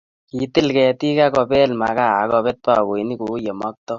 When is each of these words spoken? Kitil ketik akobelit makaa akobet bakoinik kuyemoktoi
Kitil 0.37 0.67
ketik 0.75 1.17
akobelit 1.25 1.79
makaa 1.81 2.19
akobet 2.23 2.57
bakoinik 2.65 3.19
kuyemoktoi 3.25 3.89